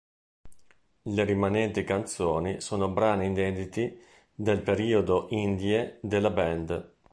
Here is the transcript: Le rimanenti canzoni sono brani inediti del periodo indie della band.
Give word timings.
Le 1.15 1.23
rimanenti 1.23 1.83
canzoni 1.83 2.59
sono 2.59 2.89
brani 2.89 3.27
inediti 3.27 4.01
del 4.33 4.63
periodo 4.63 5.27
indie 5.29 5.99
della 6.01 6.31
band. 6.31 6.93